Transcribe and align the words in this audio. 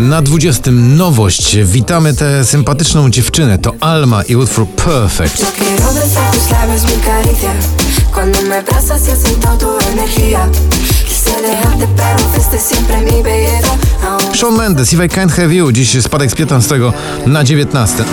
Na 0.00 0.22
20 0.22 0.70
nowość. 0.70 1.56
Witamy 1.56 2.14
tę 2.14 2.44
sympatyczną 2.44 3.10
dziewczynę. 3.10 3.58
To 3.58 3.72
Alma 3.80 4.22
i 4.22 4.36
utwór 4.36 4.66
Perfect. 4.66 5.46
Shawn 14.34 14.56
Mendes, 14.56 14.92
If 14.92 15.04
I 15.04 15.08
Can't 15.08 15.30
Have 15.30 15.54
You. 15.54 15.72
Dziś 15.72 16.02
spadek 16.02 16.30
z 16.30 16.34
15 16.34 16.78
na 17.26 17.44
19. 17.44 18.04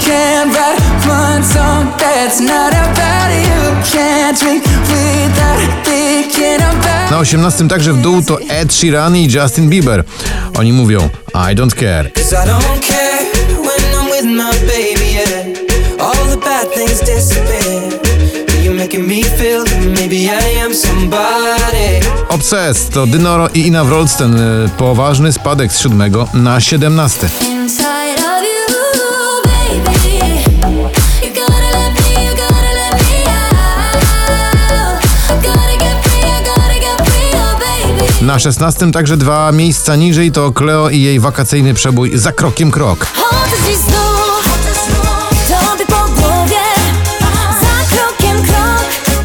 Can't 0.00 0.52
write 0.52 1.10
one 1.10 1.44
song 1.44 1.88
that's 1.98 2.40
not 2.40 2.74
about 2.74 3.30
you. 3.32 3.98
Can't 3.98 4.40
drink 4.40 4.64
without 4.64 5.84
thinking 5.84 6.62
about 6.62 7.10
Na 7.10 7.18
18 7.18 7.68
także 7.68 7.92
w 7.92 8.02
dół 8.02 8.22
to 8.22 8.40
Ed 8.48 8.74
Sheeran 8.74 9.16
i 9.16 9.32
Justin 9.32 9.68
Bieber. 9.68 10.04
Oni 10.58 10.72
mówią 10.72 11.08
I 11.34 11.54
don't 11.56 11.74
care. 11.74 12.10
Obsessed 22.28 22.92
to 22.92 23.06
Dynoro 23.06 23.48
i 23.54 23.66
Ina 23.66 23.84
Wroldsten. 23.84 24.36
y, 24.64 24.68
Poważny 24.78 25.32
spadek 25.32 25.72
z 25.72 25.78
7 25.80 26.12
na 26.34 26.60
17. 26.60 27.28
Na 38.36 38.40
16 38.40 38.92
także 38.92 39.16
dwa 39.16 39.52
miejsca 39.52 39.96
niżej 39.96 40.32
to 40.32 40.52
Cleo 40.52 40.88
i 40.88 41.00
jej 41.00 41.20
wakacyjny 41.20 41.74
przebój 41.74 42.18
za 42.18 42.32
krokiem 42.32 42.70
krok. 42.70 43.06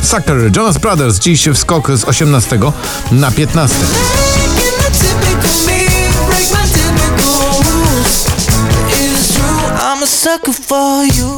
Sucker, 0.01 0.51
Jonas 0.55 0.77
Brothers, 0.77 1.19
dziś 1.19 1.49
wskok 1.53 1.91
z 1.91 2.03
18 2.03 2.59
na 3.11 3.31
15. 3.31 3.75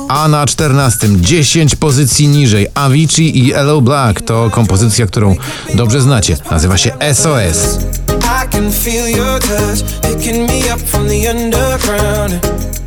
a 0.08 0.28
na 0.28 0.46
14 0.46 1.08
10 1.16 1.76
pozycji 1.76 2.28
niżej 2.28 2.68
Avicii 2.74 3.48
i 3.48 3.52
Hello 3.52 3.82
Black 3.82 4.22
to 4.22 4.50
kompozycja, 4.50 5.06
którą 5.06 5.36
dobrze 5.74 6.02
znacie. 6.02 6.38
Nazywa 6.52 6.78
się 6.78 6.92
SOS. 7.14 7.80
I 8.10 8.50
can 8.50 8.72
feel 8.72 9.18
your 9.18 9.40
touch 9.40 10.02
picking 10.02 10.50
me 10.50 10.76
up 10.76 10.84
from 10.86 11.08
the 11.08 11.32
underground. 11.32 12.34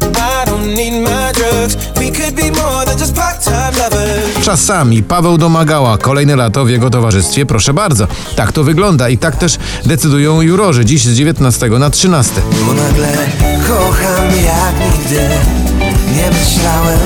I 0.02 0.50
don't 0.50 0.74
need 0.76 0.92
my 1.02 1.32
drugs. 1.32 1.76
We 1.94 2.10
could 2.10 2.34
be 2.34 2.62
more 2.62 2.86
than 2.86 2.98
just 2.98 3.14
part-time 3.14 3.78
lovers. 3.78 4.44
Czasami 4.44 5.02
Paweł 5.02 5.38
domagała 5.38 5.98
kolejne 5.98 6.36
lato 6.36 6.64
w 6.64 6.70
jego 6.70 6.90
towarzystwie, 6.90 7.46
proszę 7.46 7.74
bardzo. 7.74 8.08
Tak 8.36 8.52
to 8.52 8.64
wygląda 8.64 9.08
i 9.08 9.18
tak 9.18 9.36
też 9.36 9.58
decydują 9.86 10.40
jurorzy. 10.40 10.84
Dziś 10.84 11.04
z 11.04 11.16
19 11.16 11.68
na 11.68 11.90
13. 11.90 12.32
Bo 12.66 12.72
nagle 12.72 13.08
kocham 13.68 14.26
jak 14.44 14.94
nigdy. 14.94 15.55
Nie 16.26 16.32
myślałem 16.32 16.98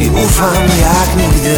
i 0.00 0.10
ufam 0.24 0.54
jak 0.80 1.16
nigdy. 1.16 1.56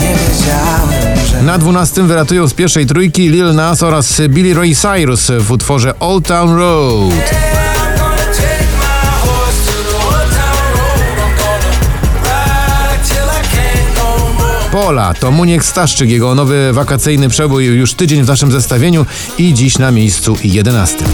Nie 0.00 0.14
wiedziałem, 0.14 1.26
że 1.26 1.42
Na 1.42 1.58
12 1.58 2.02
wyratują 2.02 2.48
z 2.48 2.54
pierwszej 2.54 2.86
trójki 2.86 3.28
Lil 3.28 3.54
Nas 3.54 3.82
oraz 3.82 4.20
Billy 4.28 4.54
Ray 4.54 4.74
Cyrus 4.74 5.30
w 5.38 5.50
utworze 5.50 5.98
Old 5.98 6.26
Town 6.26 6.56
Road. 6.56 7.12
Pola 14.72 15.14
to 15.14 15.30
Muniek 15.30 15.64
Staszczyk, 15.64 16.10
jego 16.10 16.34
nowy 16.34 16.72
wakacyjny 16.72 17.28
przebój 17.28 17.64
już 17.64 17.94
tydzień 17.94 18.22
w 18.22 18.26
naszym 18.26 18.52
zestawieniu 18.52 19.06
i 19.38 19.54
dziś 19.54 19.78
na 19.78 19.90
miejscu 19.90 20.36
11. 20.44 21.04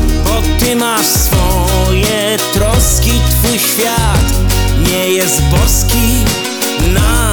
nie 5.28 5.34
jest 5.34 5.42
boski 5.42 6.24
na 6.94 7.32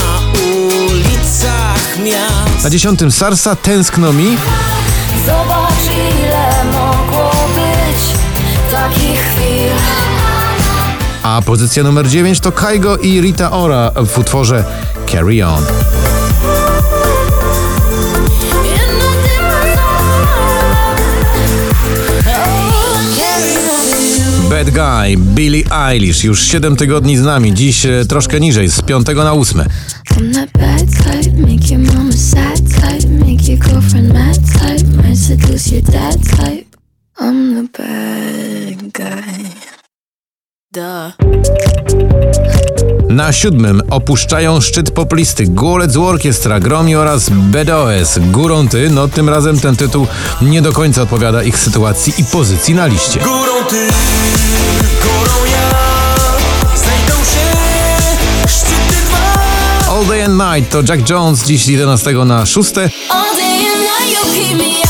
ulicach 0.87 1.97
miast. 2.03 2.63
Na 2.63 2.69
10 2.69 2.99
Sarsa 3.09 3.55
Tęskno 3.55 4.13
mi, 4.13 4.37
Zobacz 5.25 5.83
ile 6.19 6.63
mogło 6.73 7.31
być 7.55 8.19
takich 8.71 9.19
chwil. 9.19 9.71
a 11.23 11.41
pozycja 11.45 11.83
numer 11.83 12.07
9 12.07 12.39
to 12.39 12.51
Kaigo 12.51 12.97
i 12.97 13.21
Rita 13.21 13.51
Ora 13.51 13.91
w 14.05 14.17
utworze 14.17 14.63
Carry 15.11 15.45
On. 15.45 15.65
Bad 24.55 24.71
Guy, 24.71 25.17
Billie 25.17 25.63
Eilish, 25.71 26.23
już 26.23 26.41
7 26.41 26.75
tygodni 26.75 27.17
z 27.17 27.21
nami, 27.21 27.53
dziś 27.53 27.85
e, 27.85 28.05
troszkę 28.05 28.39
niżej, 28.39 28.69
z 28.71 28.81
5 28.81 29.07
na 29.07 29.33
8. 29.33 29.61
I'm 29.61 30.33
that 30.33 30.49
bad 30.51 30.79
type, 30.79 31.37
make 31.37 31.71
your 31.71 31.79
mama 31.79 32.11
sad 32.11 32.57
type, 32.57 33.09
make 33.09 33.47
your 33.49 33.59
girlfriend 33.59 34.13
mad 34.13 34.35
type, 34.35 34.87
might 34.87 35.17
seduce 35.17 35.75
your 35.75 35.83
dad 35.83 36.15
type. 36.23 36.65
I'm 37.19 37.55
the 37.55 37.67
bad 37.77 38.91
guy. 38.93 39.49
Duh. 40.71 41.11
Na 43.09 43.33
siódmym 43.33 43.81
opuszczają 43.89 44.61
szczyt 44.61 44.91
poplisty 44.91 45.45
Golec 45.47 45.97
Orkiestra, 45.97 46.59
Gromi 46.59 46.95
oraz 46.95 47.29
BDOS. 47.29 48.19
Górą 48.19 48.67
ty, 48.67 48.89
no 48.89 49.07
tym 49.07 49.29
razem 49.29 49.59
ten 49.59 49.75
tytuł 49.75 50.07
nie 50.41 50.61
do 50.61 50.73
końca 50.73 51.01
odpowiada 51.01 51.43
ich 51.43 51.57
sytuacji 51.57 52.13
i 52.17 52.23
pozycji 52.23 52.73
na 52.73 52.85
liście. 52.85 53.19
Górą 53.19 53.65
ty, 53.69 53.87
górą 55.03 55.45
ja. 55.51 55.69
Znajdą 56.77 57.13
się 57.13 57.57
szczyty 58.47 58.95
dwa. 59.07 59.93
All 59.93 60.05
Day 60.05 60.23
and 60.23 60.33
Night 60.33 60.71
to 60.71 60.93
Jack 60.93 61.09
Jones, 61.09 61.45
dziś 61.45 61.65
z 61.65 61.67
11 61.67 62.11
na 62.11 62.45
6. 62.45 62.77
All 62.77 63.35
day 63.35 63.67
and 63.73 63.81
night 63.81 64.11
you 64.11 64.33
keep 64.33 64.57
me 64.57 64.84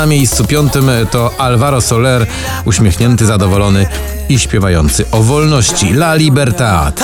na 0.00 0.06
miejscu 0.06 0.44
piątym 0.44 0.90
to 1.10 1.30
Alvaro 1.38 1.80
Soler, 1.80 2.26
uśmiechnięty, 2.64 3.26
zadowolony 3.26 3.86
i 4.28 4.38
śpiewający 4.38 5.04
o 5.10 5.22
wolności. 5.22 5.90
La 5.90 6.14
Libertad. 6.14 7.00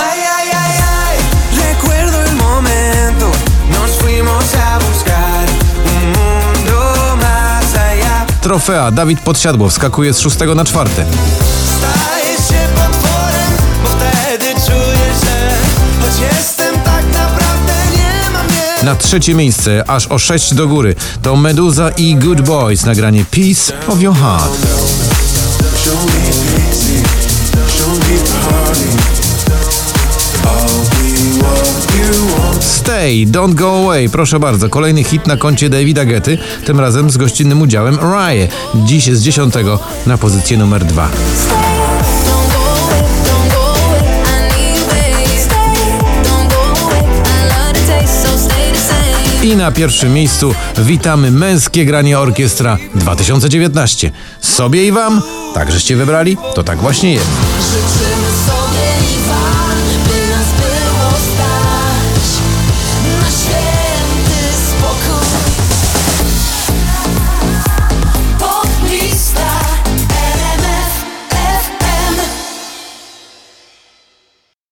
Trofea 8.40 8.90
Dawid 8.90 9.20
Podsiadło 9.20 9.68
wskakuje 9.68 10.14
z 10.14 10.20
6 10.20 10.36
na 10.56 10.64
4. 10.64 10.90
Stajesz 10.90 12.48
się 12.48 12.68
potworem, 12.74 13.52
bo 13.82 13.88
wtedy 13.88 14.44
czuję, 14.66 15.06
że 15.22 15.50
choć 16.00 16.20
jestem 16.20 16.55
Na 18.86 18.94
trzecie 18.94 19.34
miejsce, 19.34 19.90
aż 19.90 20.06
o 20.06 20.18
6 20.18 20.54
do 20.54 20.68
góry, 20.68 20.94
to 21.22 21.36
Meduza 21.36 21.90
i 21.90 22.16
Good 22.16 22.40
Boys, 22.40 22.84
nagranie 22.84 23.24
Peace 23.30 23.88
of 23.88 24.00
Your 24.02 24.16
Heart. 24.16 24.66
Stay, 32.60 33.26
Don't 33.26 33.54
Go 33.54 33.78
Away, 33.78 34.08
proszę 34.08 34.40
bardzo, 34.40 34.68
kolejny 34.68 35.04
hit 35.04 35.26
na 35.26 35.36
koncie 35.36 35.70
Davida 35.70 36.04
Getty, 36.04 36.38
tym 36.64 36.80
razem 36.80 37.10
z 37.10 37.16
gościnnym 37.16 37.62
udziałem 37.62 37.98
Rye. 37.98 38.48
Dziś 38.74 39.04
z 39.04 39.22
10 39.22 39.54
na 40.06 40.18
pozycję 40.18 40.56
numer 40.56 40.84
2. 40.84 41.08
I 49.46 49.56
na 49.56 49.72
pierwszym 49.72 50.12
miejscu 50.12 50.54
witamy 50.78 51.30
męskie 51.30 51.84
granie 51.84 52.18
orkiestra 52.18 52.78
2019. 52.94 54.10
Sobie 54.40 54.86
i 54.86 54.92
wam, 54.92 55.22
tak 55.54 55.72
żeście 55.72 55.96
wybrali, 55.96 56.36
to 56.54 56.64
tak 56.64 56.78
właśnie 56.78 57.12
jest. 57.12 57.30